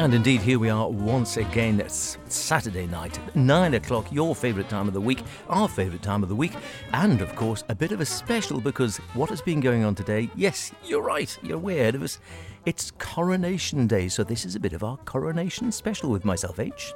And 0.00 0.14
indeed, 0.14 0.40
here 0.40 0.58
we 0.58 0.70
are 0.70 0.88
once 0.88 1.36
again. 1.36 1.78
It's 1.78 2.16
Saturday 2.26 2.86
night, 2.86 3.20
nine 3.36 3.74
o'clock, 3.74 4.10
your 4.10 4.34
favourite 4.34 4.70
time 4.70 4.88
of 4.88 4.94
the 4.94 5.00
week, 5.00 5.22
our 5.50 5.68
favourite 5.68 6.00
time 6.00 6.22
of 6.22 6.30
the 6.30 6.34
week, 6.34 6.54
and 6.94 7.20
of 7.20 7.36
course, 7.36 7.64
a 7.68 7.74
bit 7.74 7.92
of 7.92 8.00
a 8.00 8.06
special 8.06 8.62
because 8.62 8.96
what 9.12 9.28
has 9.28 9.42
been 9.42 9.60
going 9.60 9.84
on 9.84 9.94
today, 9.94 10.30
yes, 10.34 10.72
you're 10.86 11.02
right, 11.02 11.36
you're 11.42 11.58
way 11.58 11.80
ahead 11.80 11.96
of 11.96 12.02
us. 12.02 12.18
It's 12.64 12.92
Coronation 12.92 13.86
Day, 13.86 14.08
so 14.08 14.24
this 14.24 14.46
is 14.46 14.56
a 14.56 14.60
bit 14.60 14.72
of 14.72 14.82
our 14.82 14.96
coronation 15.04 15.70
special 15.70 16.08
with 16.08 16.24
myself, 16.24 16.58
H. 16.58 16.94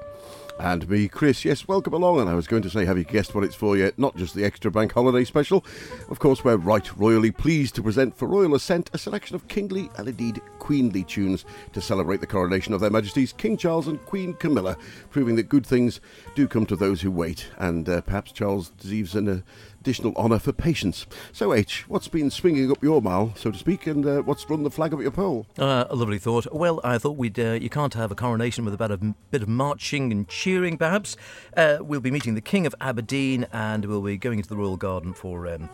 And 0.60 0.88
me, 0.88 1.08
Chris. 1.08 1.44
Yes, 1.44 1.66
welcome 1.66 1.94
along. 1.94 2.20
And 2.20 2.30
I 2.30 2.34
was 2.34 2.46
going 2.46 2.62
to 2.62 2.70
say, 2.70 2.84
have 2.84 2.96
you 2.96 3.02
guessed 3.02 3.34
what 3.34 3.42
it's 3.42 3.56
for 3.56 3.76
yet? 3.76 3.98
Not 3.98 4.16
just 4.16 4.34
the 4.34 4.44
extra 4.44 4.70
bank 4.70 4.92
holiday 4.92 5.24
special. 5.24 5.64
Of 6.08 6.20
course, 6.20 6.44
we're 6.44 6.56
right 6.56 6.96
royally 6.96 7.32
pleased 7.32 7.74
to 7.74 7.82
present 7.82 8.16
for 8.16 8.28
Royal 8.28 8.54
Ascent 8.54 8.88
a 8.92 8.98
selection 8.98 9.34
of 9.34 9.48
kingly 9.48 9.90
and 9.98 10.06
indeed 10.06 10.40
queenly 10.60 11.02
tunes 11.02 11.44
to 11.72 11.80
celebrate 11.80 12.20
the 12.20 12.26
coronation 12.28 12.72
of 12.72 12.80
Their 12.80 12.90
Majesties 12.90 13.32
King 13.32 13.56
Charles 13.56 13.88
and 13.88 14.02
Queen 14.06 14.32
Camilla, 14.34 14.76
proving 15.10 15.34
that 15.36 15.48
good 15.48 15.66
things 15.66 16.00
do 16.36 16.46
come 16.46 16.66
to 16.66 16.76
those 16.76 17.00
who 17.00 17.10
wait. 17.10 17.48
And 17.58 17.88
uh, 17.88 18.02
perhaps 18.02 18.30
Charles 18.30 18.70
deserves 18.70 19.16
an 19.16 19.42
additional 19.84 20.14
honour 20.16 20.38
for 20.38 20.50
patience. 20.50 21.06
So, 21.30 21.52
H, 21.52 21.84
what's 21.88 22.08
been 22.08 22.30
swinging 22.30 22.70
up 22.70 22.82
your 22.82 23.02
mall, 23.02 23.34
so 23.36 23.50
to 23.50 23.58
speak, 23.58 23.86
and 23.86 24.06
uh, 24.06 24.22
what's 24.22 24.48
run 24.48 24.62
the 24.62 24.70
flag 24.70 24.94
up 24.94 25.00
your 25.02 25.10
pole? 25.10 25.46
Uh, 25.58 25.84
a 25.90 25.94
lovely 25.94 26.18
thought. 26.18 26.50
Well, 26.54 26.80
I 26.82 26.96
thought 26.96 27.18
we'd. 27.18 27.38
Uh, 27.38 27.52
you 27.52 27.68
can't 27.68 27.92
have 27.92 28.10
a 28.10 28.14
coronation 28.14 28.64
without 28.64 28.90
a 28.90 28.96
bit 28.96 29.42
of 29.42 29.48
marching 29.48 30.10
and 30.10 30.26
cheering, 30.26 30.78
perhaps. 30.78 31.18
Uh, 31.54 31.78
we'll 31.82 32.00
be 32.00 32.10
meeting 32.10 32.34
the 32.34 32.40
King 32.40 32.64
of 32.66 32.74
Aberdeen, 32.80 33.46
and 33.52 33.84
we'll 33.84 34.00
be 34.00 34.16
going 34.16 34.38
into 34.38 34.48
the 34.48 34.56
Royal 34.56 34.78
Garden 34.78 35.12
for. 35.12 35.46
Um, 35.46 35.68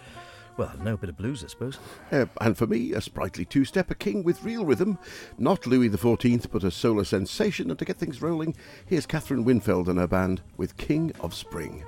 well, 0.56 0.72
no 0.82 0.96
bit 0.96 1.08
of 1.08 1.16
blues, 1.16 1.44
I 1.44 1.46
suppose. 1.46 1.78
Uh, 2.10 2.26
and 2.40 2.58
for 2.58 2.66
me, 2.66 2.92
a 2.92 3.00
sprightly 3.00 3.44
two 3.44 3.64
step, 3.64 3.92
a 3.92 3.94
king 3.94 4.24
with 4.24 4.42
real 4.42 4.66
rhythm. 4.66 4.98
Not 5.38 5.66
Louis 5.66 5.88
XIV, 5.88 6.50
but 6.50 6.64
a 6.64 6.70
solar 6.72 7.04
sensation. 7.04 7.70
And 7.70 7.78
to 7.78 7.84
get 7.84 7.96
things 7.96 8.20
rolling, 8.20 8.56
here's 8.84 9.06
Kathrine 9.06 9.44
Windfeld 9.44 9.86
and 9.86 10.00
her 10.00 10.08
band 10.08 10.42
with 10.56 10.76
King 10.76 11.12
of 11.20 11.32
Spring. 11.32 11.84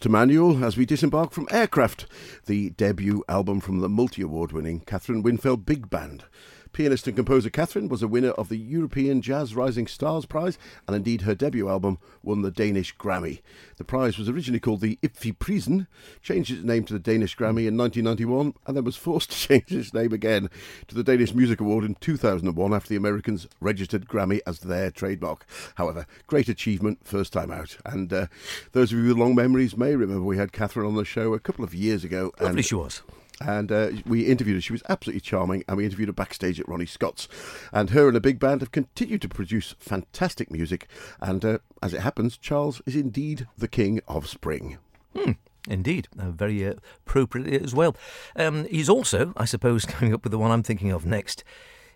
To 0.00 0.08
Manual 0.08 0.64
as 0.64 0.78
we 0.78 0.86
disembark 0.86 1.30
from 1.30 1.46
Aircraft, 1.50 2.06
the 2.46 2.70
debut 2.70 3.22
album 3.28 3.60
from 3.60 3.80
the 3.80 3.88
multi 3.90 4.22
award 4.22 4.50
winning 4.50 4.80
Kathrine 4.80 5.22
Windfeld 5.22 5.66
Big 5.66 5.90
Band. 5.90 6.24
Pianist 6.72 7.06
and 7.06 7.16
composer 7.16 7.50
Catherine 7.50 7.88
was 7.88 8.02
a 8.02 8.08
winner 8.08 8.30
of 8.30 8.48
the 8.48 8.56
European 8.56 9.22
Jazz 9.22 9.54
Rising 9.54 9.86
Stars 9.86 10.24
Prize, 10.24 10.58
and 10.86 10.94
indeed 10.94 11.22
her 11.22 11.34
debut 11.34 11.68
album 11.68 11.98
won 12.22 12.42
the 12.42 12.50
Danish 12.50 12.96
Grammy. 12.96 13.40
The 13.76 13.84
prize 13.84 14.18
was 14.18 14.28
originally 14.28 14.60
called 14.60 14.80
the 14.80 14.98
IFPI 15.02 15.38
Prisen, 15.38 15.88
changed 16.22 16.50
its 16.50 16.62
name 16.62 16.84
to 16.84 16.92
the 16.92 16.98
Danish 16.98 17.36
Grammy 17.36 17.66
in 17.66 17.76
1991, 17.76 18.54
and 18.66 18.76
then 18.76 18.84
was 18.84 18.96
forced 18.96 19.30
to 19.32 19.36
change 19.36 19.72
its 19.72 19.92
name 19.92 20.12
again 20.12 20.48
to 20.88 20.94
the 20.94 21.04
Danish 21.04 21.34
Music 21.34 21.60
Award 21.60 21.84
in 21.84 21.96
2001 21.96 22.72
after 22.72 22.88
the 22.88 22.96
Americans 22.96 23.48
registered 23.60 24.06
Grammy 24.06 24.40
as 24.46 24.60
their 24.60 24.90
trademark. 24.90 25.46
However, 25.74 26.06
great 26.26 26.48
achievement, 26.48 27.00
first 27.04 27.32
time 27.32 27.50
out. 27.50 27.76
And 27.84 28.12
uh, 28.12 28.26
those 28.72 28.92
of 28.92 28.98
you 28.98 29.08
with 29.08 29.18
long 29.18 29.34
memories 29.34 29.76
may 29.76 29.96
remember 29.96 30.24
we 30.24 30.36
had 30.36 30.52
Catherine 30.52 30.86
on 30.86 30.94
the 30.94 31.04
show 31.04 31.34
a 31.34 31.40
couple 31.40 31.64
of 31.64 31.74
years 31.74 32.04
ago. 32.04 32.32
Lovely 32.38 32.58
and 32.58 32.64
she 32.64 32.74
was 32.74 33.02
and 33.40 33.72
uh, 33.72 33.90
we 34.06 34.26
interviewed 34.26 34.56
her. 34.56 34.60
She 34.60 34.72
was 34.72 34.82
absolutely 34.88 35.20
charming, 35.20 35.64
and 35.66 35.76
we 35.76 35.84
interviewed 35.84 36.08
her 36.08 36.14
backstage 36.14 36.60
at 36.60 36.68
Ronnie 36.68 36.86
Scott's. 36.86 37.28
And 37.72 37.90
her 37.90 38.08
and 38.08 38.16
a 38.16 38.20
big 38.20 38.38
band 38.38 38.60
have 38.60 38.72
continued 38.72 39.22
to 39.22 39.28
produce 39.28 39.74
fantastic 39.78 40.50
music. 40.50 40.86
And 41.20 41.44
uh, 41.44 41.58
as 41.82 41.94
it 41.94 42.00
happens, 42.00 42.36
Charles 42.36 42.82
is 42.86 42.96
indeed 42.96 43.46
the 43.56 43.68
king 43.68 44.00
of 44.06 44.28
spring. 44.28 44.78
Hmm. 45.16 45.32
Indeed, 45.68 46.08
uh, 46.18 46.30
very 46.30 46.66
uh, 46.66 46.74
appropriately 47.06 47.60
as 47.60 47.74
well. 47.74 47.94
Um, 48.34 48.66
he's 48.66 48.88
also, 48.88 49.32
I 49.36 49.44
suppose, 49.44 49.84
coming 49.86 50.14
up 50.14 50.24
with 50.24 50.30
the 50.30 50.38
one 50.38 50.50
I'm 50.50 50.62
thinking 50.62 50.90
of 50.90 51.04
next. 51.04 51.44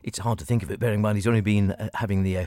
It's 0.03 0.19
hard 0.19 0.39
to 0.41 0.45
think 0.45 0.63
of 0.63 0.71
it, 0.71 0.79
bearing 0.79 0.97
in 0.97 1.01
mind 1.01 1.17
he's 1.17 1.27
only 1.27 1.41
been 1.41 1.73
uh, 1.73 1.89
having 1.95 2.23
the 2.25 2.37
uh, 2.37 2.47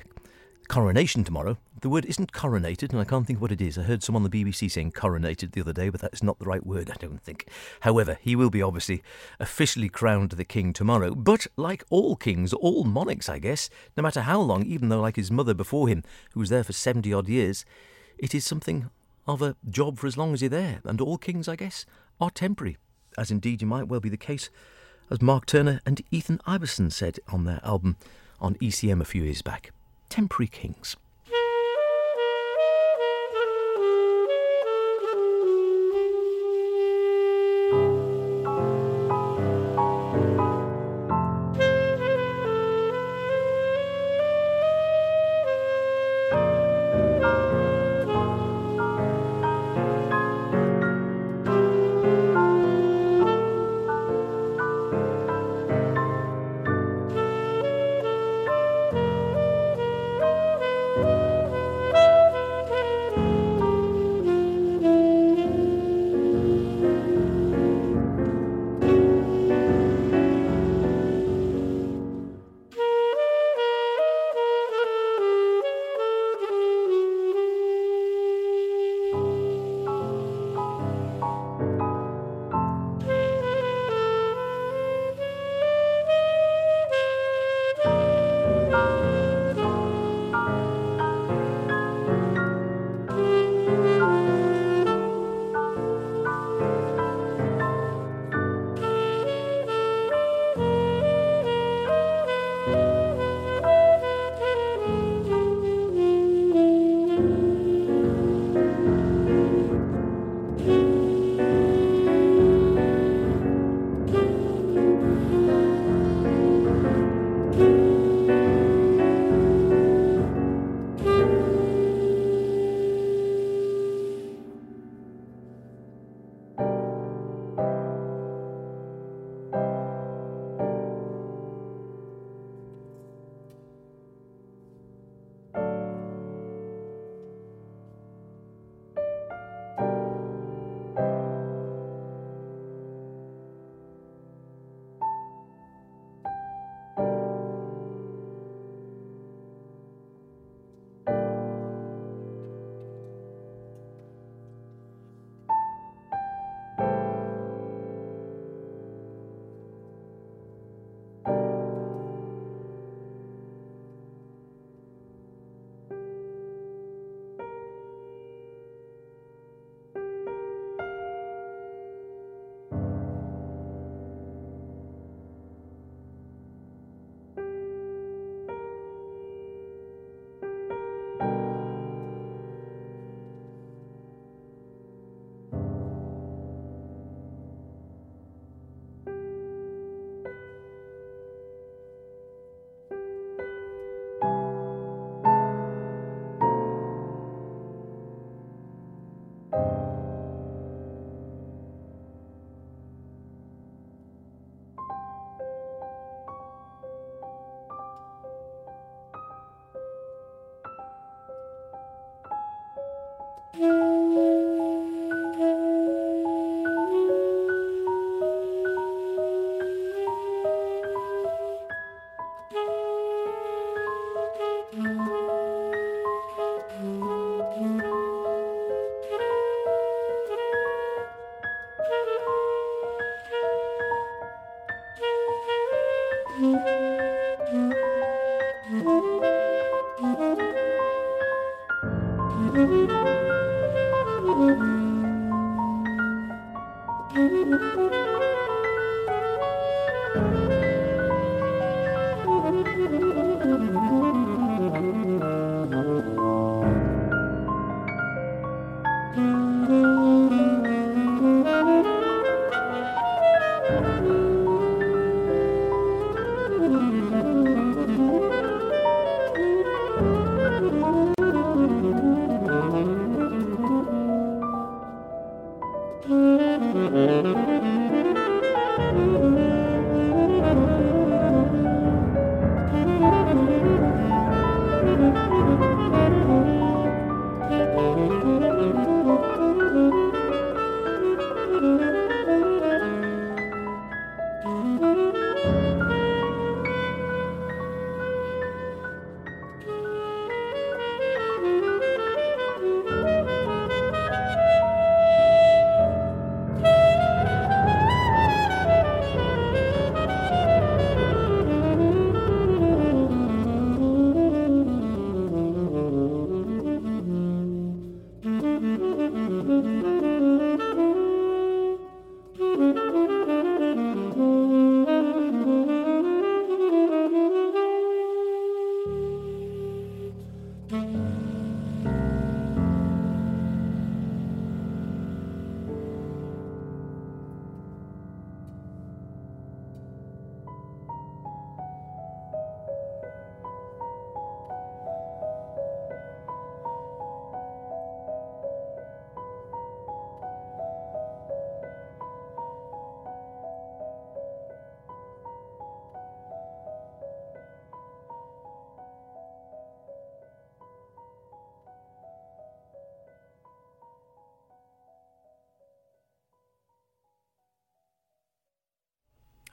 coronation 0.68 1.24
tomorrow. 1.24 1.58
The 1.82 1.90
word 1.90 2.06
isn't 2.06 2.32
coronated, 2.32 2.92
and 2.92 3.00
I 3.00 3.06
can't 3.06 3.26
think 3.26 3.40
what 3.40 3.52
it 3.52 3.62
is. 3.62 3.78
I 3.78 3.84
heard 3.84 4.04
someone 4.04 4.24
on 4.24 4.30
the 4.30 4.44
BBC 4.44 4.70
saying 4.70 4.92
coronated 4.92 5.52
the 5.52 5.62
other 5.62 5.74
day, 5.74 5.90
but 5.90 6.02
that's 6.02 6.24
not 6.24 6.40
the 6.40 6.46
right 6.46 6.66
word, 6.66 6.90
I 6.90 6.96
don't 6.96 7.22
think. 7.22 7.48
However, 7.82 8.18
he 8.22 8.36
will 8.36 8.50
be 8.50 8.62
obviously 8.62 9.04
officially 9.40 9.90
crowned 9.90 10.32
the 10.32 10.44
king 10.44 10.74
tomorrow. 10.74 11.14
But 11.14 11.48
like 11.56 11.84
all 11.90 12.16
kings, 12.16 12.54
all 12.54 12.84
monarchs, 12.84 13.30
I 13.30 13.40
guess, 13.40 13.70
no 13.96 14.04
matter 14.04 14.22
how 14.22 14.42
long, 14.42 14.66
even 14.66 14.90
though 14.90 15.02
like 15.02 15.16
his 15.16 15.32
mother 15.32 15.54
before 15.54 15.88
him, 15.88 16.04
who 16.32 16.40
was 16.40 16.50
there 16.50 16.64
for 16.64 16.74
70 16.74 17.14
odd 17.14 17.30
years, 17.30 17.64
it 18.18 18.36
is 18.36 18.46
something 18.46 18.90
of 19.28 19.42
a 19.42 19.56
job 19.70 20.00
for 20.00 20.08
as 20.08 20.18
long 20.18 20.34
as 20.34 20.42
you're 20.42 20.50
there. 20.50 20.82
And 20.84 21.00
all 21.00 21.18
kings, 21.18 21.48
I 21.48 21.56
guess, 21.56 21.86
are 22.20 22.32
temporary, 22.32 22.78
as 23.18 23.32
indeed 23.32 23.62
you 23.62 23.68
might 23.68 23.88
well 23.88 24.00
be 24.00 24.10
the 24.10 24.18
case, 24.18 24.50
as 25.10 25.22
Mark 25.22 25.46
Turner 25.46 25.80
and 25.86 26.02
Ethan 26.12 26.42
Iverson 26.46 26.90
said 26.90 27.20
on 27.30 27.46
their 27.46 27.62
album 27.64 27.98
on 28.40 28.56
ECM 28.56 29.02
a 29.02 29.06
few 29.06 29.24
years 29.24 29.42
back 29.42 29.72
temporary 30.10 30.48
kings. 30.48 30.96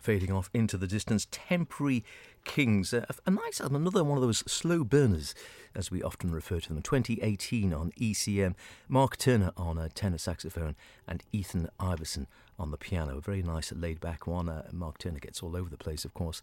Fading 0.04 0.30
off 0.30 0.50
into 0.52 0.76
the 0.76 0.86
distance. 0.86 1.26
Temporary 1.30 2.04
Kings, 2.44 2.92
a, 2.92 3.06
a 3.24 3.30
nice 3.30 3.58
album, 3.58 3.76
another 3.76 4.04
one 4.04 4.18
of 4.18 4.22
those 4.22 4.44
slow 4.50 4.84
burners, 4.84 5.34
as 5.74 5.90
we 5.90 6.02
often 6.02 6.30
refer 6.30 6.60
to 6.60 6.68
them. 6.68 6.82
2018 6.82 7.72
on 7.72 7.90
ECM. 7.92 8.54
Mark 8.86 9.16
Turner 9.16 9.52
on 9.56 9.78
a 9.78 9.88
tenor 9.88 10.18
saxophone 10.18 10.76
and 11.08 11.22
Ethan 11.32 11.70
Iverson 11.80 12.26
on 12.58 12.70
the 12.70 12.76
piano. 12.76 13.16
A 13.16 13.20
very 13.22 13.42
nice 13.42 13.72
laid 13.72 13.98
back 13.98 14.26
one. 14.26 14.50
Uh, 14.50 14.68
Mark 14.72 14.98
Turner 14.98 15.18
gets 15.18 15.42
all 15.42 15.56
over 15.56 15.70
the 15.70 15.78
place, 15.78 16.04
of 16.04 16.12
course. 16.12 16.42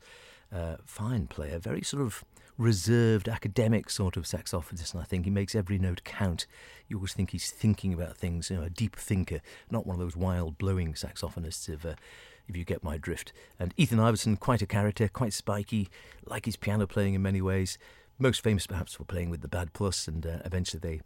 Uh, 0.51 0.77
fine 0.83 1.27
player, 1.27 1.59
very 1.59 1.83
sort 1.83 2.01
of 2.01 2.25
reserved 2.57 3.29
academic 3.29 3.89
sort 3.89 4.17
of 4.17 4.25
saxophonist, 4.25 4.93
and 4.93 5.01
I 5.01 5.05
think 5.05 5.25
he 5.25 5.31
makes 5.31 5.55
every 5.55 5.77
note 5.77 6.03
count. 6.03 6.45
You 6.87 6.97
always 6.97 7.13
think 7.13 7.29
he's 7.29 7.51
thinking 7.51 7.93
about 7.93 8.17
things, 8.17 8.49
you 8.49 8.57
know, 8.57 8.63
a 8.63 8.69
deep 8.69 8.95
thinker, 8.95 9.39
not 9.69 9.85
one 9.85 9.95
of 9.95 9.99
those 9.99 10.17
wild 10.17 10.57
blowing 10.57 10.93
saxophonists 10.93 11.69
of. 11.71 11.85
Uh, 11.85 11.93
if 12.51 12.57
you 12.57 12.65
get 12.65 12.83
my 12.83 12.97
drift. 12.97 13.33
And 13.59 13.73
Ethan 13.77 13.99
Iverson, 13.99 14.37
quite 14.37 14.61
a 14.61 14.67
character, 14.67 15.07
quite 15.07 15.33
spiky, 15.33 15.89
like 16.25 16.45
his 16.45 16.57
piano 16.57 16.85
playing 16.85 17.15
in 17.15 17.21
many 17.21 17.41
ways. 17.41 17.77
Most 18.19 18.43
famous 18.43 18.67
perhaps 18.67 18.93
for 18.93 19.03
playing 19.05 19.29
with 19.31 19.41
the 19.41 19.47
Bad 19.47 19.73
Plus, 19.73 20.07
and 20.07 20.25
uh, 20.25 20.37
eventually 20.45 20.79
they. 20.79 21.01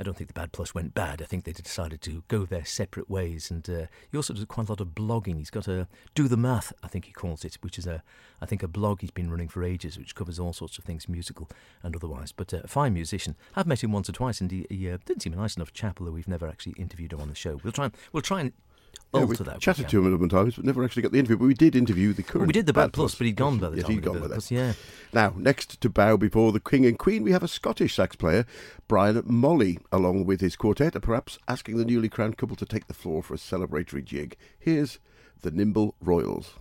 I 0.00 0.04
don't 0.04 0.16
think 0.16 0.28
the 0.28 0.34
Bad 0.34 0.52
Plus 0.52 0.74
went 0.74 0.94
bad. 0.94 1.20
I 1.22 1.26
think 1.26 1.44
they 1.44 1.52
decided 1.52 2.00
to 2.02 2.24
go 2.26 2.44
their 2.44 2.64
separate 2.64 3.10
ways. 3.10 3.50
And 3.50 3.68
uh, 3.68 3.86
he 4.10 4.16
also 4.16 4.32
does 4.32 4.44
quite 4.46 4.68
a 4.68 4.72
lot 4.72 4.80
of 4.80 4.88
blogging. 4.88 5.36
He's 5.36 5.50
got 5.50 5.68
a 5.68 5.86
Do 6.14 6.28
the 6.28 6.36
Math, 6.36 6.72
I 6.82 6.88
think 6.88 7.04
he 7.04 7.12
calls 7.12 7.44
it, 7.44 7.58
which 7.60 7.78
is 7.78 7.86
a, 7.86 8.02
I 8.40 8.46
think, 8.46 8.62
a 8.62 8.68
blog 8.68 9.02
he's 9.02 9.10
been 9.10 9.30
running 9.30 9.48
for 9.48 9.62
ages, 9.62 9.98
which 9.98 10.14
covers 10.14 10.40
all 10.40 10.54
sorts 10.54 10.78
of 10.78 10.84
things, 10.84 11.08
musical 11.08 11.48
and 11.82 11.94
otherwise. 11.94 12.32
But 12.32 12.54
uh, 12.54 12.62
a 12.64 12.68
fine 12.68 12.94
musician. 12.94 13.36
I've 13.54 13.66
met 13.66 13.84
him 13.84 13.92
once 13.92 14.08
or 14.08 14.12
twice, 14.12 14.40
and 14.40 14.50
he, 14.50 14.66
he 14.70 14.90
uh, 14.90 14.98
didn't 15.04 15.22
seem 15.22 15.34
a 15.34 15.36
nice 15.36 15.56
enough 15.56 15.74
chap, 15.74 16.00
although 16.00 16.12
we've 16.12 16.26
never 16.26 16.48
actually 16.48 16.74
interviewed 16.78 17.12
him 17.12 17.20
on 17.20 17.28
the 17.28 17.36
show. 17.36 17.60
We'll 17.62 17.72
try 17.72 17.84
and 17.84 17.94
we'll 18.12 18.22
try 18.22 18.40
and 18.40 18.52
yeah, 19.14 19.20
oh, 19.20 19.26
we 19.26 19.36
that. 19.36 19.60
Chatted 19.60 19.88
to 19.90 19.98
him 19.98 20.06
a 20.06 20.10
number 20.10 20.24
of 20.24 20.30
times, 20.30 20.56
but 20.56 20.64
never 20.64 20.82
actually 20.84 21.02
got 21.02 21.12
the 21.12 21.18
interview. 21.18 21.36
But 21.36 21.46
we 21.46 21.54
did 21.54 21.76
interview 21.76 22.12
the 22.14 22.22
current. 22.22 22.40
Well, 22.40 22.46
we 22.46 22.52
did 22.54 22.66
the 22.66 22.72
Bad, 22.72 22.86
Bad 22.86 22.92
Plus, 22.94 23.14
but 23.14 23.26
he'd 23.26 23.36
gone 23.36 23.58
by 23.58 23.68
the 23.68 23.76
yes, 23.76 23.86
time. 23.86 23.94
he'd 23.94 24.02
gone 24.02 24.20
by 24.20 24.28
then. 24.28 24.40
Yeah. 24.48 24.72
Now, 25.12 25.34
next 25.36 25.80
to 25.82 25.90
bow 25.90 26.16
before 26.16 26.52
the 26.52 26.60
King 26.60 26.86
and 26.86 26.98
Queen, 26.98 27.22
we 27.22 27.32
have 27.32 27.42
a 27.42 27.48
Scottish 27.48 27.94
sax 27.94 28.16
player, 28.16 28.46
Brian 28.88 29.22
Molley, 29.26 29.78
along 29.90 30.24
with 30.24 30.40
his 30.40 30.56
quartet, 30.56 31.00
perhaps 31.02 31.38
asking 31.46 31.76
the 31.76 31.84
newly 31.84 32.08
crowned 32.08 32.38
couple 32.38 32.56
to 32.56 32.66
take 32.66 32.86
the 32.86 32.94
floor 32.94 33.22
for 33.22 33.34
a 33.34 33.38
celebratory 33.38 34.04
jig. 34.04 34.36
Here's 34.58 34.98
the 35.42 35.50
Nimble 35.50 35.94
Royals. 36.00 36.54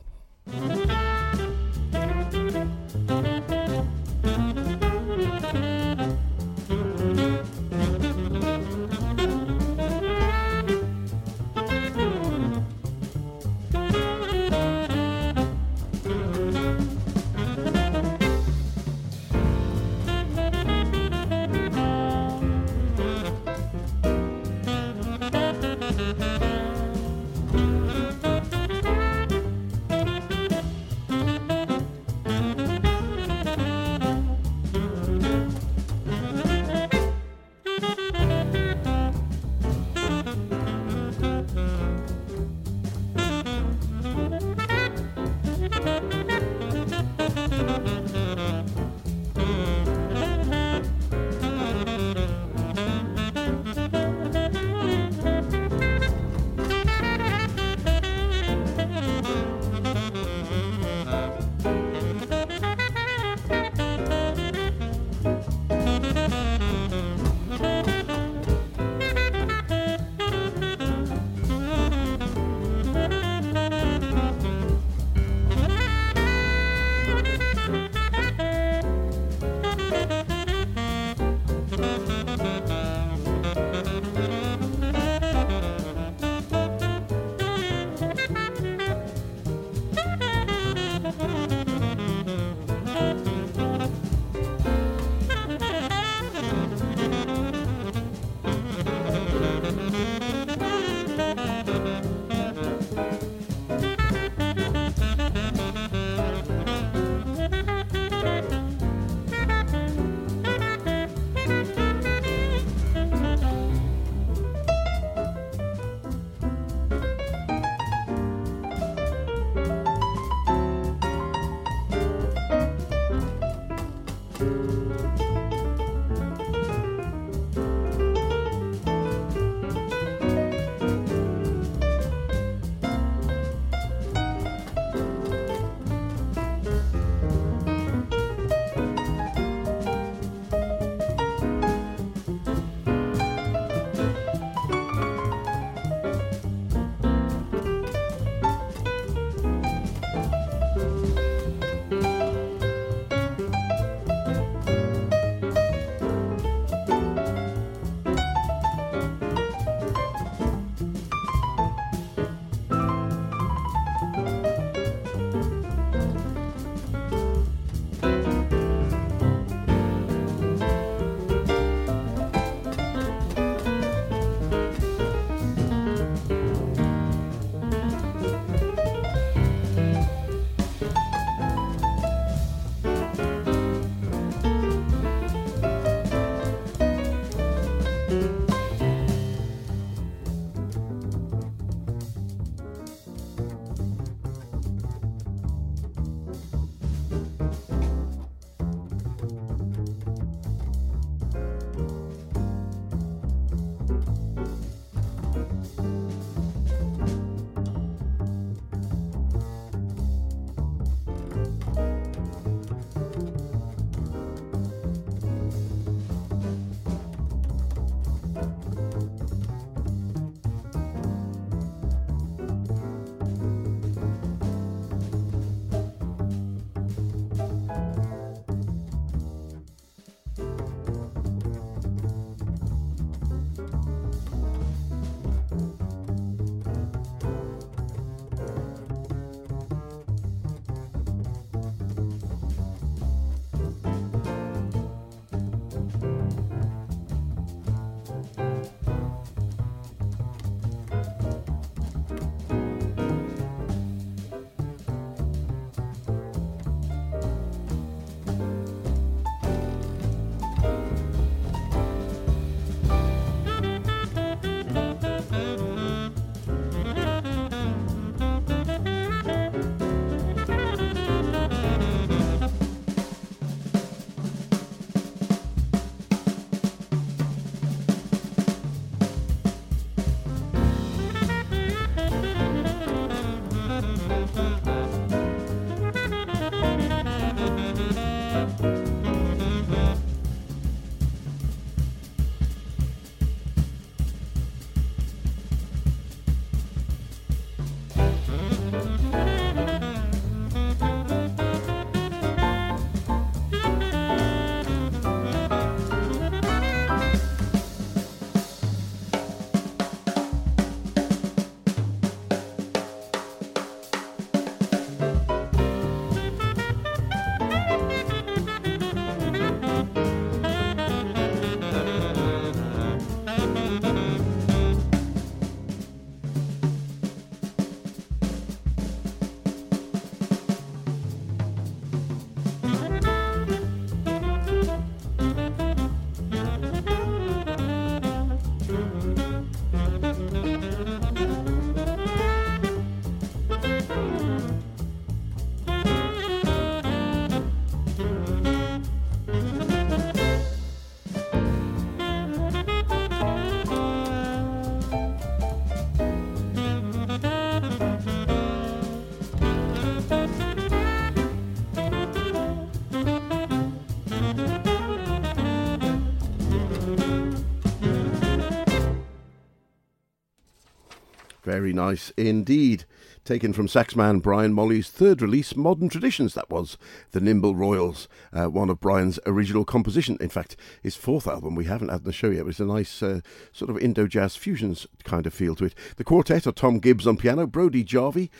Nice 371.73 372.11
indeed. 372.17 372.85
Taken 373.23 373.53
from 373.53 373.67
saxman 373.67 374.19
Brian 374.21 374.51
Molley's 374.51 374.89
third 374.89 375.21
release, 375.21 375.55
Modern 375.55 375.89
Traditions, 375.89 376.33
that 376.33 376.49
was 376.49 376.77
The 377.11 377.21
Nimble 377.21 377.55
Royals, 377.55 378.07
uh, 378.33 378.45
one 378.45 378.69
of 378.69 378.79
Brian's 378.79 379.19
original 379.27 379.63
composition. 379.63 380.17
In 380.19 380.29
fact, 380.29 380.55
his 380.81 380.95
fourth 380.95 381.27
album 381.27 381.53
we 381.53 381.65
haven't 381.65 381.89
had 381.89 382.03
the 382.03 382.11
show 382.11 382.31
yet, 382.31 382.43
but 382.43 382.49
it's 382.49 382.59
a 382.59 382.65
nice 382.65 383.03
uh, 383.03 383.21
sort 383.51 383.69
of 383.69 383.77
Indo 383.77 384.07
jazz 384.07 384.35
fusions 384.35 384.87
kind 385.03 385.27
of 385.27 385.33
feel 385.35 385.55
to 385.55 385.65
it. 385.65 385.75
The 385.97 386.03
quartet 386.03 386.47
are 386.47 386.51
Tom 386.51 386.79
Gibbs 386.79 387.05
on 387.05 387.17
piano, 387.17 387.45
Brodie 387.45 387.83
Jarvie, 387.83 388.31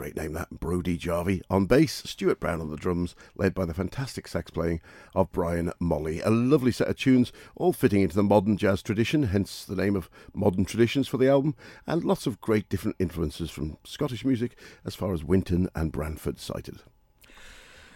Great 0.00 0.16
name 0.16 0.32
that, 0.32 0.48
Brodie 0.48 0.96
Jarvie. 0.96 1.42
On 1.50 1.66
bass, 1.66 1.92
Stuart 1.92 2.40
Brown 2.40 2.62
on 2.62 2.70
the 2.70 2.76
drums, 2.78 3.14
led 3.36 3.52
by 3.52 3.66
the 3.66 3.74
fantastic 3.74 4.26
sax 4.26 4.50
playing 4.50 4.80
of 5.14 5.30
Brian 5.30 5.74
Molley. 5.78 6.22
A 6.22 6.30
lovely 6.30 6.72
set 6.72 6.88
of 6.88 6.96
tunes, 6.96 7.32
all 7.54 7.74
fitting 7.74 8.00
into 8.00 8.16
the 8.16 8.22
modern 8.22 8.56
jazz 8.56 8.80
tradition, 8.80 9.24
hence 9.24 9.62
the 9.62 9.76
name 9.76 9.96
of 9.96 10.08
Modern 10.32 10.64
Traditions 10.64 11.06
for 11.06 11.18
the 11.18 11.28
album, 11.28 11.54
and 11.86 12.02
lots 12.02 12.26
of 12.26 12.40
great 12.40 12.70
different 12.70 12.96
influences 12.98 13.50
from 13.50 13.76
Scottish 13.84 14.24
music 14.24 14.56
as 14.86 14.94
far 14.94 15.12
as 15.12 15.22
Wynton 15.22 15.68
and 15.74 15.92
Branford 15.92 16.40
cited. 16.40 16.78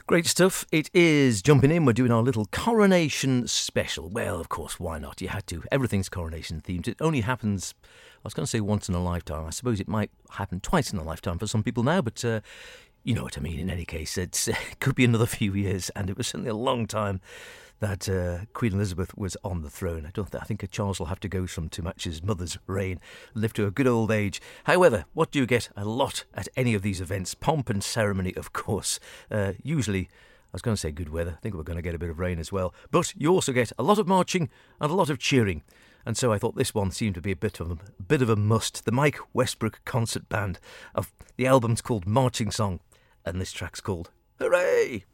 Great 0.06 0.26
stuff. 0.26 0.66
It 0.70 0.90
is 0.92 1.40
jumping 1.40 1.70
in. 1.70 1.86
We're 1.86 1.94
doing 1.94 2.10
our 2.10 2.20
little 2.20 2.44
coronation 2.52 3.48
special. 3.48 4.10
Well, 4.10 4.38
of 4.38 4.50
course, 4.50 4.78
why 4.78 4.98
not? 4.98 5.22
You 5.22 5.28
had 5.28 5.46
to. 5.46 5.62
Everything's 5.72 6.10
coronation 6.10 6.60
themed. 6.60 6.86
It 6.86 6.98
only 7.00 7.22
happens 7.22 7.72
I 7.84 8.20
was 8.22 8.34
going 8.34 8.44
to 8.44 8.50
say 8.50 8.60
once 8.60 8.86
in 8.86 8.94
a 8.94 9.02
lifetime. 9.02 9.46
I 9.46 9.50
suppose 9.50 9.80
it 9.80 9.88
might 9.88 10.10
happen 10.32 10.60
twice 10.60 10.92
in 10.92 10.98
a 10.98 11.02
lifetime 11.02 11.38
for 11.38 11.46
some 11.46 11.62
people 11.62 11.82
now, 11.82 12.02
but 12.02 12.22
uh, 12.22 12.42
you 13.02 13.14
know 13.14 13.22
what 13.22 13.38
I 13.38 13.40
mean. 13.40 13.58
In 13.58 13.70
any 13.70 13.86
case, 13.86 14.18
it 14.18 14.50
could 14.78 14.94
be 14.94 15.06
another 15.06 15.24
few 15.24 15.54
years, 15.54 15.88
and 15.96 16.10
it 16.10 16.18
was 16.18 16.26
certainly 16.26 16.50
a 16.50 16.54
long 16.54 16.86
time 16.86 17.22
that 17.84 18.08
uh, 18.08 18.46
Queen 18.54 18.72
Elizabeth 18.72 19.16
was 19.16 19.36
on 19.44 19.60
the 19.62 19.68
throne. 19.68 20.06
I 20.06 20.10
don't. 20.10 20.30
Th- 20.30 20.42
I 20.42 20.46
think 20.46 20.68
Charles 20.70 20.98
will 20.98 21.06
have 21.06 21.20
to 21.20 21.28
go 21.28 21.44
some 21.44 21.68
to 21.68 21.82
match 21.82 22.04
his 22.04 22.22
mother's 22.22 22.56
reign, 22.66 22.98
live 23.34 23.52
to 23.54 23.66
a 23.66 23.70
good 23.70 23.86
old 23.86 24.10
age. 24.10 24.40
However, 24.64 25.04
what 25.12 25.30
do 25.30 25.38
you 25.38 25.46
get 25.46 25.68
a 25.76 25.84
lot 25.84 26.24
at 26.32 26.48
any 26.56 26.74
of 26.74 26.82
these 26.82 27.00
events? 27.00 27.34
Pomp 27.34 27.68
and 27.68 27.84
ceremony, 27.84 28.34
of 28.36 28.52
course. 28.52 28.98
Uh, 29.30 29.52
usually. 29.62 30.08
I 30.46 30.54
was 30.54 30.62
going 30.62 30.76
to 30.76 30.80
say 30.80 30.92
good 30.92 31.08
weather. 31.08 31.34
I 31.36 31.40
think 31.40 31.56
we're 31.56 31.64
going 31.64 31.78
to 31.78 31.82
get 31.82 31.96
a 31.96 31.98
bit 31.98 32.10
of 32.10 32.20
rain 32.20 32.38
as 32.38 32.52
well. 32.52 32.72
But 32.92 33.12
you 33.16 33.32
also 33.32 33.52
get 33.52 33.72
a 33.76 33.82
lot 33.82 33.98
of 33.98 34.06
marching 34.06 34.48
and 34.80 34.88
a 34.88 34.94
lot 34.94 35.10
of 35.10 35.18
cheering 35.18 35.64
and 36.06 36.16
so 36.16 36.32
I 36.32 36.38
thought 36.38 36.54
this 36.54 36.74
one 36.74 36.90
seemed 36.90 37.14
to 37.14 37.20
be 37.20 37.32
a 37.32 37.36
bit 37.36 37.60
of 37.60 37.70
a, 37.70 37.74
a 37.98 38.02
bit 38.02 38.22
of 38.22 38.28
a 38.28 38.36
must. 38.36 38.84
The 38.84 38.92
Mike 38.92 39.18
Westbrook 39.32 39.80
concert 39.84 40.28
band 40.28 40.58
of 40.94 41.12
the 41.36 41.46
album's 41.46 41.80
called 41.80 42.06
Marching 42.06 42.50
Song, 42.50 42.80
and 43.24 43.40
this 43.40 43.52
track's 43.52 43.80
called 43.80 44.10
Hooray! 44.38 45.04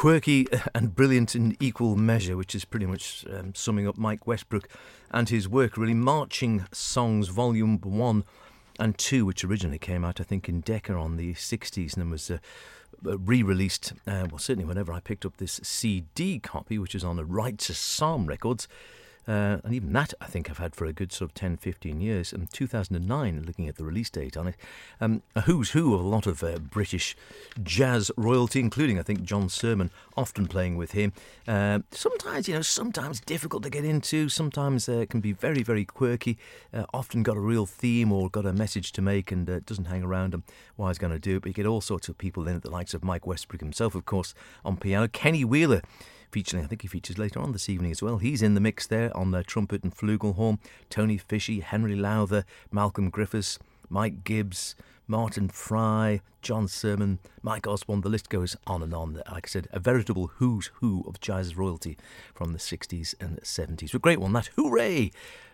Quirky 0.00 0.46
and 0.74 0.94
brilliant 0.94 1.34
in 1.34 1.54
equal 1.60 1.94
measure, 1.94 2.34
which 2.34 2.54
is 2.54 2.64
pretty 2.64 2.86
much 2.86 3.22
um, 3.30 3.54
summing 3.54 3.86
up 3.86 3.98
Mike 3.98 4.26
Westbrook 4.26 4.66
and 5.10 5.28
his 5.28 5.46
work, 5.46 5.76
really. 5.76 5.92
Marching 5.92 6.64
Songs, 6.72 7.28
Volume 7.28 7.78
1 7.82 8.24
and 8.78 8.96
2, 8.96 9.26
which 9.26 9.44
originally 9.44 9.78
came 9.78 10.02
out, 10.02 10.18
I 10.18 10.24
think, 10.24 10.48
in 10.48 10.62
Decca 10.62 10.94
on 10.94 11.16
the 11.18 11.34
60s 11.34 11.98
and 11.98 12.10
was. 12.10 12.30
Uh, 12.30 12.38
re 13.02 13.42
released, 13.42 13.94
uh, 14.06 14.26
well, 14.30 14.38
certainly 14.38 14.66
whenever 14.66 14.92
I 14.92 15.00
picked 15.00 15.24
up 15.24 15.38
this 15.38 15.58
CD 15.62 16.38
copy, 16.38 16.78
which 16.78 16.94
is 16.94 17.02
on 17.02 17.16
the 17.16 17.24
Righteous 17.24 17.78
Psalm 17.78 18.26
Records, 18.26 18.68
uh, 19.30 19.60
and 19.62 19.72
even 19.72 19.92
that 19.92 20.12
I 20.20 20.26
think 20.26 20.50
I've 20.50 20.58
had 20.58 20.74
for 20.74 20.86
a 20.86 20.92
good 20.92 21.12
sort 21.12 21.30
of 21.30 21.34
10, 21.34 21.58
15 21.58 22.00
years. 22.00 22.32
In 22.32 22.48
2009, 22.48 23.44
looking 23.46 23.68
at 23.68 23.76
the 23.76 23.84
release 23.84 24.10
date 24.10 24.36
on 24.36 24.48
it, 24.48 24.56
um, 25.00 25.22
a 25.36 25.42
who's 25.42 25.70
who 25.70 25.94
of 25.94 26.00
a 26.00 26.02
lot 26.02 26.26
of 26.26 26.42
uh, 26.42 26.58
British 26.58 27.16
jazz 27.62 28.10
royalty, 28.16 28.58
including 28.58 28.98
I 28.98 29.02
think 29.02 29.22
John 29.22 29.48
Surman, 29.48 29.90
often 30.16 30.48
playing 30.48 30.76
with 30.76 30.92
him. 30.92 31.12
Uh, 31.46 31.78
sometimes, 31.92 32.48
you 32.48 32.54
know, 32.54 32.62
sometimes 32.62 33.20
difficult 33.20 33.62
to 33.62 33.70
get 33.70 33.84
into. 33.84 34.28
Sometimes 34.28 34.88
uh, 34.88 35.06
can 35.08 35.20
be 35.20 35.30
very, 35.30 35.62
very 35.62 35.84
quirky. 35.84 36.36
Uh, 36.74 36.86
often 36.92 37.22
got 37.22 37.36
a 37.36 37.40
real 37.40 37.66
theme 37.66 38.10
or 38.10 38.28
got 38.28 38.44
a 38.44 38.52
message 38.52 38.90
to 38.92 39.00
make 39.00 39.30
and 39.30 39.48
uh, 39.48 39.60
doesn't 39.60 39.84
hang 39.84 40.02
around 40.02 40.34
and 40.34 40.42
why 40.74 40.88
he's 40.88 40.98
going 40.98 41.12
to 41.12 41.20
do 41.20 41.36
it. 41.36 41.42
But 41.42 41.50
you 41.50 41.54
get 41.54 41.66
all 41.66 41.80
sorts 41.80 42.08
of 42.08 42.18
people 42.18 42.48
in 42.48 42.56
it, 42.56 42.62
the 42.62 42.70
likes 42.70 42.94
of 42.94 43.04
Mike 43.04 43.28
Westbrook 43.28 43.60
himself, 43.60 43.94
of 43.94 44.04
course, 44.06 44.34
on 44.64 44.76
piano. 44.76 45.06
Kenny 45.06 45.44
Wheeler 45.44 45.82
featuring, 46.30 46.64
I 46.64 46.66
think 46.66 46.82
he 46.82 46.88
features 46.88 47.18
later 47.18 47.40
on 47.40 47.52
this 47.52 47.68
evening 47.68 47.90
as 47.90 48.02
well. 48.02 48.18
He's 48.18 48.42
in 48.42 48.54
the 48.54 48.60
mix 48.60 48.86
there 48.86 49.16
on 49.16 49.30
the 49.30 49.42
trumpet 49.42 49.82
and 49.82 49.94
flugelhorn. 49.94 50.58
Tony 50.88 51.18
Fisher, 51.18 51.62
Henry 51.62 51.96
Lowther, 51.96 52.44
Malcolm 52.70 53.10
Griffiths, 53.10 53.58
Mike 53.88 54.24
Gibbs, 54.24 54.74
Martin 55.06 55.48
Fry, 55.48 56.20
John 56.40 56.68
Surman, 56.68 57.18
Mike 57.42 57.66
Osborne, 57.66 58.02
the 58.02 58.08
list 58.08 58.28
goes 58.28 58.56
on 58.66 58.80
and 58.82 58.94
on. 58.94 59.20
Like 59.30 59.46
I 59.46 59.48
said, 59.48 59.66
a 59.72 59.80
veritable 59.80 60.28
who's 60.36 60.70
who 60.74 61.04
of 61.06 61.20
jazz 61.20 61.56
royalty 61.56 61.98
from 62.32 62.52
the 62.52 62.58
60s 62.58 63.14
and 63.20 63.40
70s. 63.42 63.92
A 63.92 63.98
great 63.98 64.20
one, 64.20 64.32
that. 64.34 64.50
Hooray! 64.56 65.10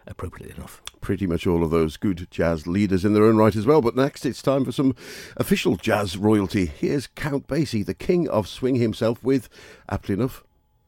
Appropriately 0.06 0.54
enough. 0.54 0.82
Pretty 1.00 1.26
much 1.26 1.46
all 1.46 1.64
of 1.64 1.70
those 1.70 1.96
good 1.96 2.28
jazz 2.30 2.66
leaders 2.66 3.04
in 3.04 3.14
their 3.14 3.24
own 3.24 3.38
right 3.38 3.56
as 3.56 3.66
well. 3.66 3.80
But 3.80 3.96
next, 3.96 4.26
it's 4.26 4.42
time 4.42 4.64
for 4.64 4.72
some 4.72 4.94
official 5.36 5.76
jazz 5.76 6.16
royalty. 6.16 6.66
Here's 6.66 7.06
Count 7.06 7.48
Basie, 7.48 7.84
the 7.84 7.94
king 7.94 8.28
of 8.28 8.46
swing 8.46 8.76
himself, 8.76 9.24
with, 9.24 9.48
aptly 9.88 10.14
enough, 10.14 10.44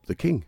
the 0.09 0.15
king. 0.15 0.45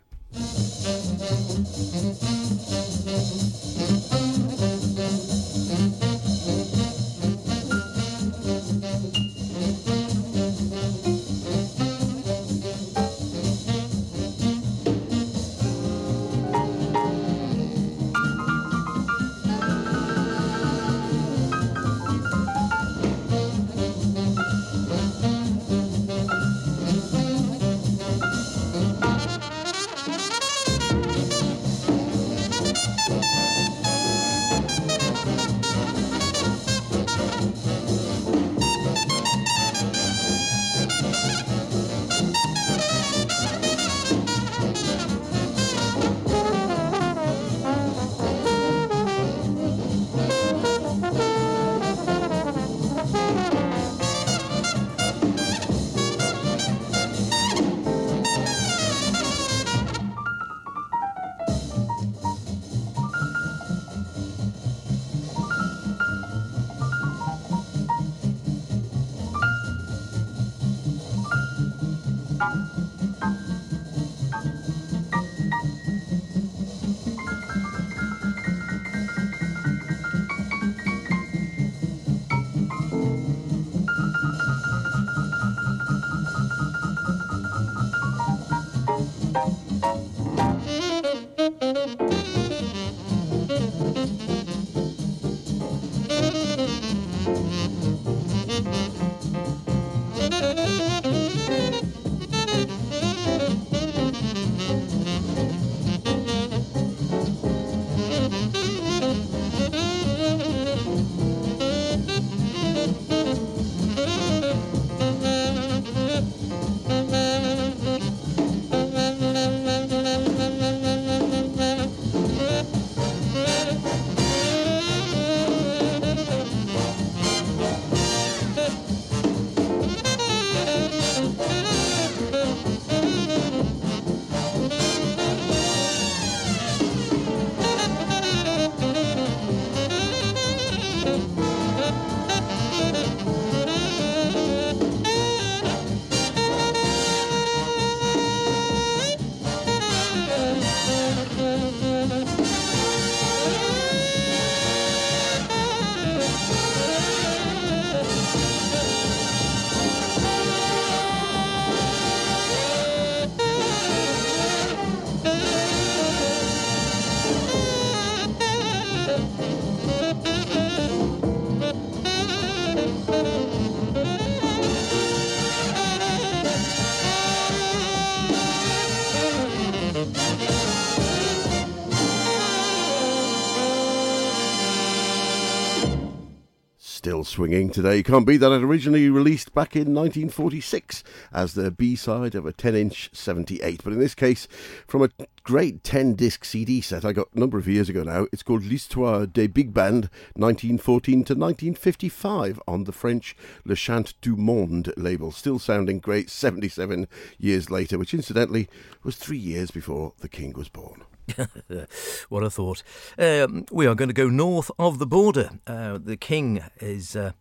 Swinging 187.41 187.71
today. 187.71 187.97
You 187.97 188.03
can't 188.03 188.27
beat 188.27 188.37
that. 188.37 188.51
It 188.51 188.61
originally 188.61 189.09
released 189.09 189.51
back 189.55 189.75
in 189.75 189.95
1946 189.95 191.03
as 191.33 191.55
the 191.55 191.71
B 191.71 191.95
side 191.95 192.35
of 192.35 192.45
a 192.45 192.53
10 192.53 192.75
inch 192.75 193.09
78. 193.13 193.83
But 193.83 193.93
in 193.93 193.99
this 193.99 194.13
case, 194.13 194.47
from 194.85 195.01
a 195.01 195.09
great 195.43 195.83
10 195.83 196.13
disc 196.13 196.45
CD 196.45 196.81
set 196.81 197.03
I 197.03 197.13
got 197.13 197.33
a 197.33 197.39
number 197.39 197.57
of 197.57 197.67
years 197.67 197.89
ago 197.89 198.03
now. 198.03 198.27
It's 198.31 198.43
called 198.43 198.63
L'Histoire 198.63 199.25
des 199.25 199.47
Big 199.47 199.73
Band 199.73 200.11
1914 200.35 201.13
to 201.13 201.33
1955 201.33 202.61
on 202.67 202.83
the 202.83 202.91
French 202.91 203.35
Le 203.65 203.75
Chant 203.75 204.13
du 204.21 204.35
Monde 204.35 204.93
label. 204.95 205.31
Still 205.31 205.57
sounding 205.57 205.97
great 205.97 206.29
77 206.29 207.07
years 207.39 207.71
later, 207.71 207.97
which 207.97 208.13
incidentally 208.13 208.69
was 209.01 209.15
three 209.15 209.39
years 209.39 209.71
before 209.71 210.13
the 210.19 210.29
King 210.29 210.53
was 210.53 210.69
born. 210.69 211.05
what 212.29 212.43
a 212.43 212.49
thought. 212.49 212.83
Um, 213.17 213.65
we 213.71 213.87
are 213.87 213.95
going 213.95 214.09
to 214.09 214.13
go 214.13 214.29
north 214.29 214.71
of 214.77 214.99
the 214.99 215.07
border. 215.07 215.51
Uh, 215.67 215.97
the 216.01 216.17
king 216.17 216.63
is 216.79 217.15
uh, 217.15 217.31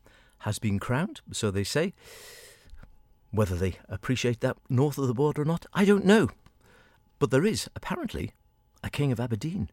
has 0.40 0.58
been 0.58 0.78
crowned, 0.78 1.20
so 1.32 1.50
they 1.50 1.64
say. 1.64 1.94
Whether 3.32 3.54
they 3.54 3.76
appreciate 3.88 4.40
that 4.40 4.56
north 4.68 4.98
of 4.98 5.06
the 5.06 5.14
border 5.14 5.42
or 5.42 5.44
not, 5.44 5.64
I 5.72 5.84
don't 5.84 6.04
know. 6.04 6.30
But 7.20 7.30
there 7.30 7.44
is, 7.44 7.68
apparently, 7.76 8.32
a 8.82 8.90
King 8.90 9.12
of 9.12 9.20
Aberdeen. 9.20 9.68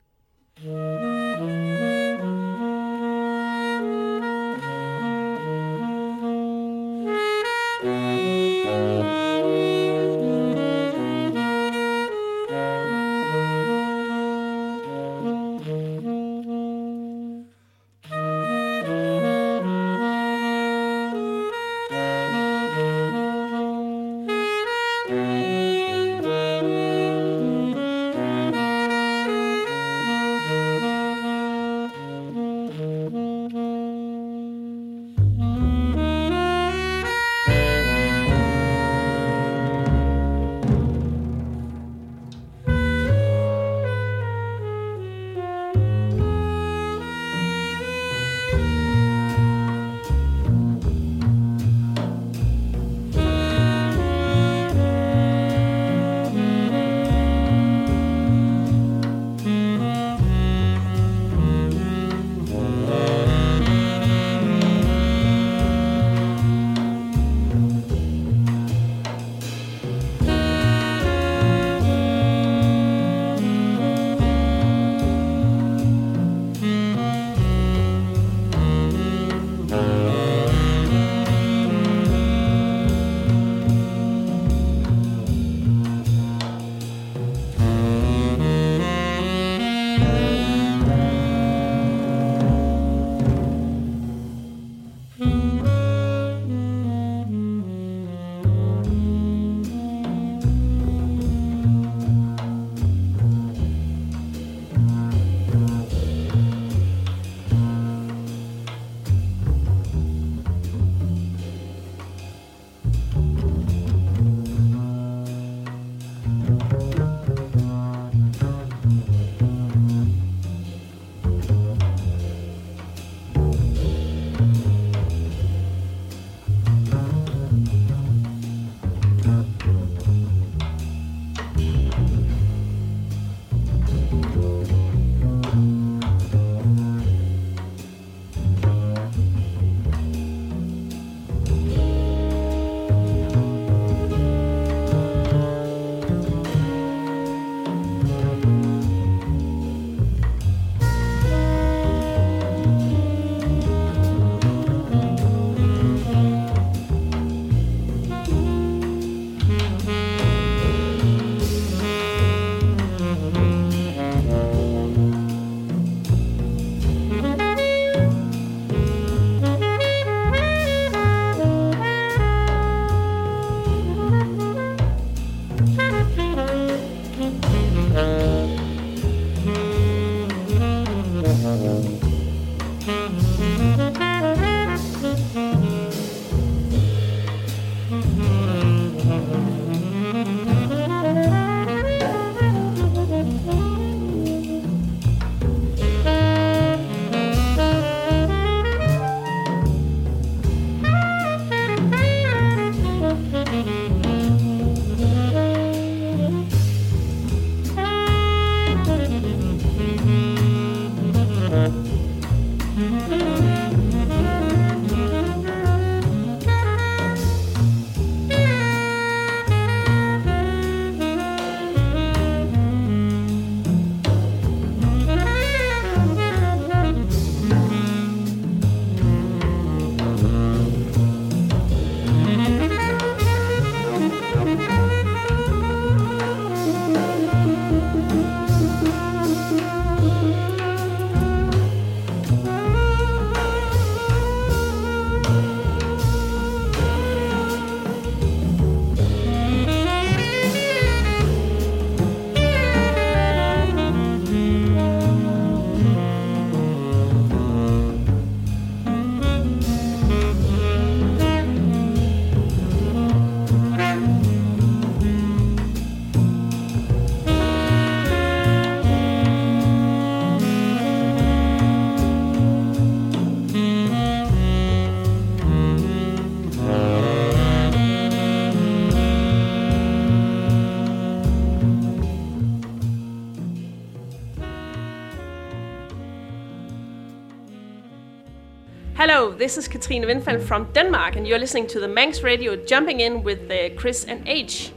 Hello, 289.17 289.31
this 289.31 289.57
is 289.57 289.67
Kathrine 289.67 290.05
Windfeld 290.05 290.43
from 290.43 290.67
Denmark, 290.73 291.15
and 291.15 291.27
you're 291.27 291.39
listening 291.39 291.65
to 291.69 291.79
the 291.79 291.87
Manx 291.87 292.21
Radio 292.21 292.55
Jumping 292.55 292.99
In 292.99 293.23
with 293.23 293.49
uh, 293.49 293.69
Chris 293.75 294.05
and 294.05 294.21
H. 294.27 294.71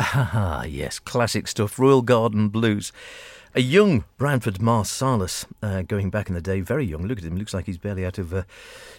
Ah, 0.00 0.30
ha! 0.32 0.64
yes, 0.66 0.98
classic 0.98 1.46
stuff. 1.46 1.78
Royal 1.78 2.00
Garden 2.00 2.48
Blues. 2.48 2.90
A 3.52 3.60
young 3.60 4.04
Branford 4.16 4.60
Marsalis, 4.60 5.44
uh, 5.60 5.82
going 5.82 6.08
back 6.08 6.28
in 6.28 6.36
the 6.36 6.40
day, 6.40 6.60
very 6.60 6.84
young. 6.84 7.08
Look 7.08 7.18
at 7.18 7.24
him, 7.24 7.36
looks 7.36 7.52
like 7.52 7.66
he's 7.66 7.78
barely 7.78 8.06
out 8.06 8.16
of 8.16 8.32
uh, 8.32 8.44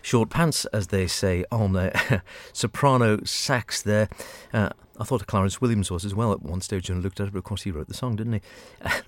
short 0.02 0.30
pants, 0.30 0.66
as 0.74 0.88
they 0.88 1.08
say, 1.08 1.46
on 1.54 1.74
uh, 1.78 2.20
soprano 2.54 3.24
sax 3.24 3.82
there. 3.82 4.10
Uh, 4.54 4.72
I 5.00 5.06
thought 5.06 5.26
Clarence 5.26 5.62
Williams 5.62 5.90
was 5.90 6.04
as 6.04 6.14
well 6.14 6.34
at 6.34 6.44
one 6.44 6.60
stage 6.60 6.90
and 6.90 7.02
looked 7.02 7.20
at 7.22 7.28
it, 7.28 7.34
but 7.34 7.40
of 7.40 7.44
course 7.46 7.64
he 7.64 7.72
wrote 7.72 7.88
the 7.88 7.94
song, 7.94 8.18
didn't 8.18 8.34
he? 8.34 8.42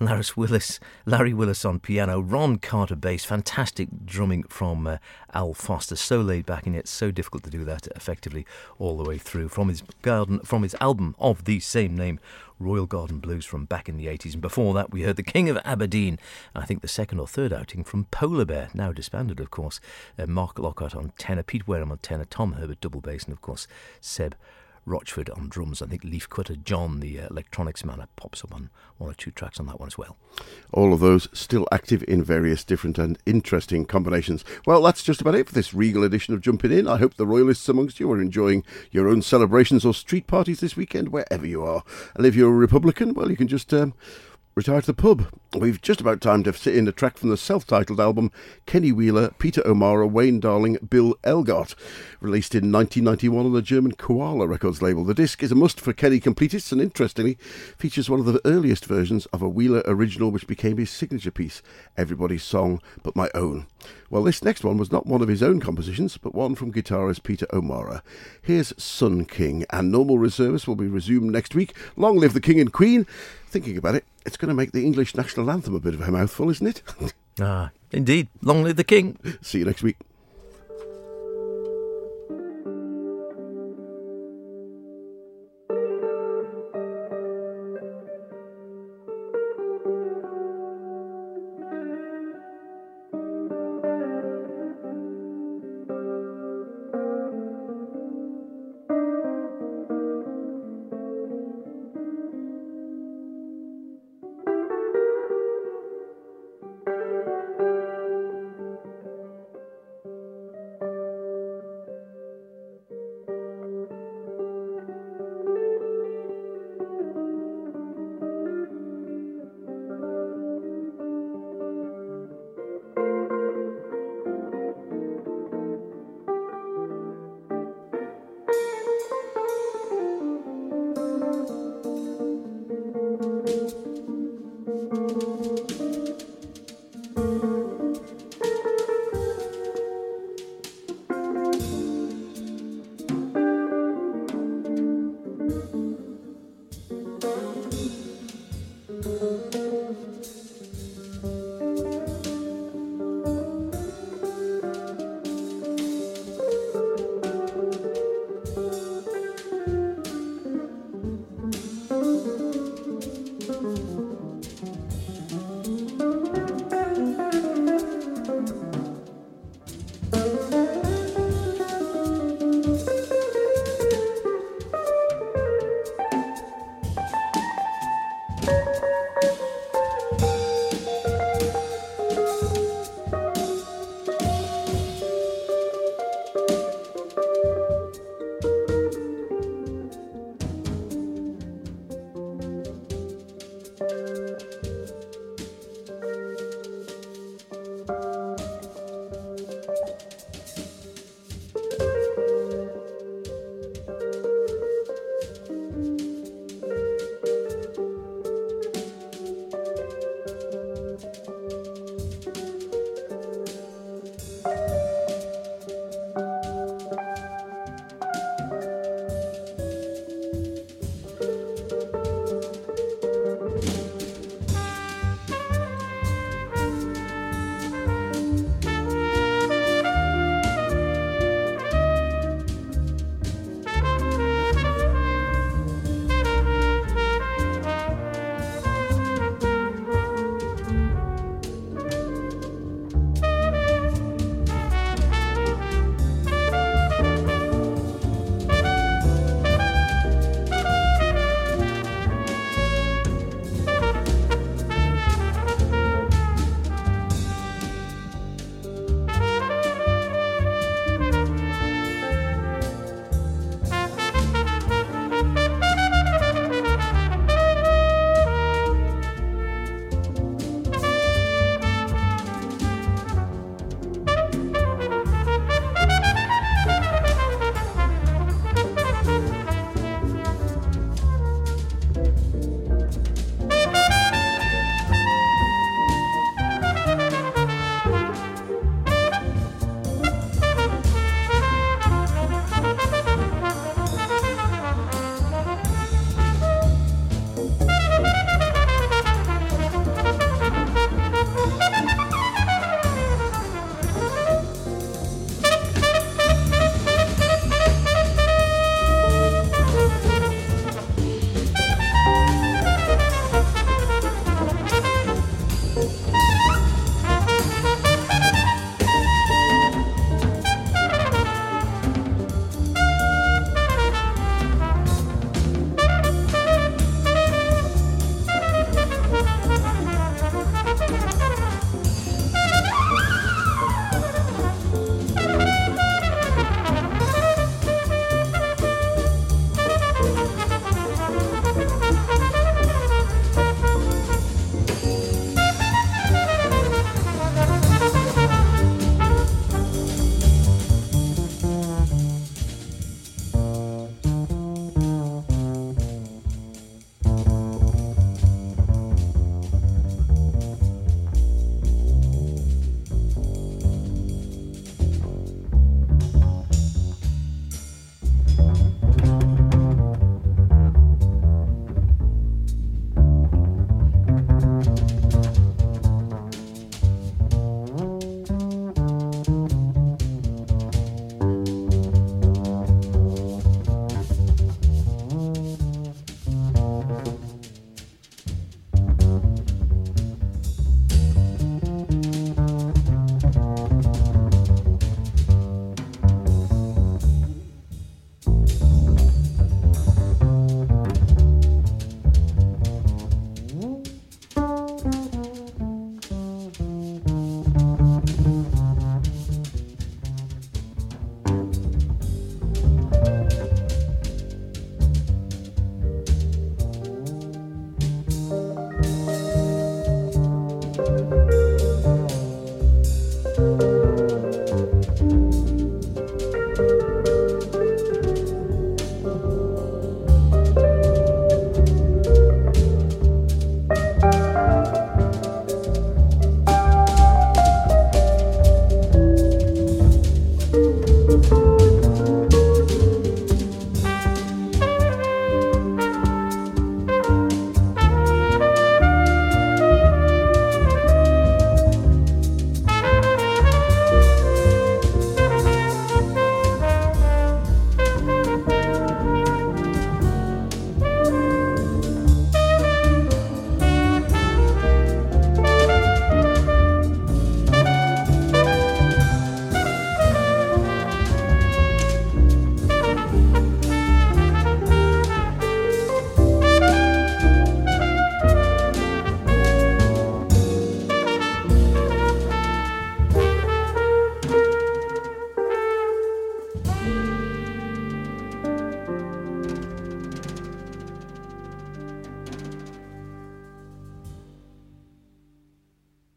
Larry 0.00 0.24
Willis, 0.34 0.80
Larry 1.04 1.34
Willis 1.34 1.64
on 1.64 1.78
piano, 1.78 2.20
Ron 2.20 2.56
Carter 2.56 2.96
bass, 2.96 3.24
fantastic 3.24 3.88
drumming 4.06 4.44
from 4.44 4.86
uh, 4.86 4.96
Al 5.34 5.52
Foster, 5.52 5.94
so 5.94 6.20
laid 6.22 6.46
back 6.46 6.66
and 6.66 6.74
yet 6.74 6.88
so 6.88 7.10
difficult 7.10 7.44
to 7.44 7.50
do 7.50 7.64
that 7.64 7.86
effectively 7.94 8.46
all 8.78 8.96
the 8.96 9.04
way 9.04 9.18
through. 9.18 9.50
From 9.50 9.68
his 9.68 9.82
garden, 10.00 10.40
from 10.40 10.62
his 10.62 10.74
album 10.80 11.14
of 11.18 11.44
the 11.44 11.60
same 11.60 11.94
name, 11.94 12.18
Royal 12.58 12.86
Garden 12.86 13.18
Blues 13.18 13.44
from 13.44 13.64
back 13.64 13.88
in 13.88 13.96
the 13.96 14.06
80s. 14.06 14.34
And 14.34 14.42
before 14.42 14.74
that, 14.74 14.90
we 14.90 15.02
heard 15.02 15.16
the 15.16 15.22
King 15.22 15.48
of 15.48 15.58
Aberdeen, 15.64 16.18
I 16.54 16.64
think 16.64 16.82
the 16.82 16.88
second 16.88 17.18
or 17.18 17.26
third 17.26 17.52
outing 17.52 17.84
from 17.84 18.04
Polar 18.06 18.44
Bear, 18.44 18.68
now 18.74 18.92
disbanded, 18.92 19.40
of 19.40 19.50
course. 19.50 19.80
Uh, 20.18 20.26
Mark 20.26 20.58
Lockhart 20.58 20.94
on 20.94 21.12
tenor, 21.18 21.42
Pete 21.42 21.66
Wareham 21.66 21.92
on 21.92 21.98
tenor, 21.98 22.24
Tom 22.24 22.52
Herbert 22.52 22.80
double 22.80 23.00
bass, 23.00 23.24
and 23.24 23.32
of 23.32 23.40
course, 23.40 23.66
Seb 24.00 24.34
Rochford 24.86 25.30
on 25.30 25.48
drums. 25.48 25.80
I 25.80 25.86
think 25.86 26.02
Leafcutter 26.02 26.62
John, 26.62 27.00
the 27.00 27.20
uh, 27.20 27.28
electronics 27.28 27.84
man, 27.84 28.06
pops 28.16 28.44
up 28.44 28.54
on 28.54 28.70
one 28.98 29.10
or 29.10 29.14
two 29.14 29.30
tracks 29.30 29.58
on 29.58 29.66
that 29.66 29.80
one 29.80 29.86
as 29.86 29.98
well. 29.98 30.16
All 30.72 30.92
of 30.92 31.00
those 31.00 31.28
still 31.32 31.66
active 31.72 32.04
in 32.06 32.22
various 32.22 32.64
different 32.64 32.98
and 32.98 33.18
interesting 33.26 33.84
combinations. 33.84 34.44
Well, 34.66 34.82
that's 34.82 35.02
just 35.02 35.20
about 35.20 35.34
it 35.34 35.48
for 35.48 35.54
this 35.54 35.74
regal 35.74 36.04
edition 36.04 36.34
of 36.34 36.40
Jumping 36.40 36.72
In. 36.72 36.88
I 36.88 36.98
hope 36.98 37.14
the 37.14 37.26
Royalists 37.26 37.68
amongst 37.68 38.00
you 38.00 38.10
are 38.12 38.20
enjoying 38.20 38.64
your 38.90 39.08
own 39.08 39.22
celebrations 39.22 39.84
or 39.84 39.94
street 39.94 40.26
parties 40.26 40.60
this 40.60 40.76
weekend, 40.76 41.08
wherever 41.08 41.46
you 41.46 41.62
are. 41.62 41.82
And 42.14 42.26
if 42.26 42.34
you're 42.34 42.52
a 42.52 42.56
Republican, 42.56 43.14
well, 43.14 43.30
you 43.30 43.36
can 43.36 43.48
just. 43.48 43.72
Um, 43.72 43.94
retire 44.54 44.80
to 44.80 44.86
the 44.86 44.94
pub. 44.94 45.26
We've 45.54 45.80
just 45.80 46.00
about 46.00 46.20
time 46.20 46.42
to 46.44 46.52
sit 46.52 46.76
in 46.76 46.86
a 46.86 46.92
track 46.92 47.16
from 47.16 47.30
the 47.30 47.36
self 47.36 47.66
titled 47.66 48.00
album 48.00 48.30
Kenny 48.66 48.92
Wheeler, 48.92 49.30
Peter 49.38 49.66
O'Mara, 49.66 50.06
Wayne 50.06 50.40
Darling, 50.40 50.78
Bill 50.88 51.14
Elgart, 51.24 51.74
released 52.20 52.54
in 52.54 52.72
1991 52.72 53.46
on 53.46 53.52
the 53.52 53.62
German 53.62 53.92
Koala 53.92 54.46
Records 54.46 54.82
label. 54.82 55.04
The 55.04 55.14
disc 55.14 55.42
is 55.42 55.52
a 55.52 55.56
must 55.56 55.80
for 55.80 55.92
Kenny 55.92 56.20
completists 56.20 56.72
and 56.72 56.80
interestingly 56.80 57.34
features 57.78 58.10
one 58.10 58.20
of 58.20 58.26
the 58.26 58.40
earliest 58.44 58.86
versions 58.86 59.26
of 59.26 59.42
a 59.42 59.48
Wheeler 59.48 59.82
original 59.86 60.30
which 60.30 60.46
became 60.46 60.76
his 60.76 60.90
signature 60.90 61.30
piece, 61.30 61.62
Everybody's 61.96 62.44
Song 62.44 62.80
But 63.02 63.16
My 63.16 63.30
Own. 63.34 63.66
Well, 64.10 64.22
this 64.22 64.44
next 64.44 64.64
one 64.64 64.76
was 64.76 64.92
not 64.92 65.06
one 65.06 65.22
of 65.22 65.28
his 65.28 65.42
own 65.42 65.60
compositions, 65.60 66.16
but 66.16 66.34
one 66.34 66.54
from 66.54 66.72
guitarist 66.72 67.22
Peter 67.22 67.46
O'Mara. 67.52 68.02
Here's 68.40 68.72
Sun 68.82 69.26
King, 69.26 69.64
and 69.70 69.90
normal 69.90 70.18
reservice 70.18 70.66
will 70.66 70.76
be 70.76 70.86
resumed 70.86 71.32
next 71.32 71.54
week. 71.54 71.74
Long 71.96 72.16
live 72.16 72.32
the 72.32 72.40
King 72.40 72.60
and 72.60 72.72
Queen! 72.72 73.06
Thinking 73.48 73.76
about 73.76 73.94
it, 73.94 74.04
it's 74.24 74.36
going 74.36 74.48
to 74.48 74.54
make 74.54 74.72
the 74.72 74.84
English 74.84 75.14
national 75.14 75.50
anthem 75.50 75.74
a 75.74 75.80
bit 75.80 75.94
of 75.94 76.00
a 76.00 76.10
mouthful, 76.10 76.50
isn't 76.50 76.66
it? 76.66 76.82
ah, 77.40 77.70
indeed. 77.92 78.28
Long 78.42 78.62
live 78.62 78.76
the 78.76 78.84
King! 78.84 79.18
See 79.42 79.58
you 79.58 79.64
next 79.64 79.82
week. 79.82 79.96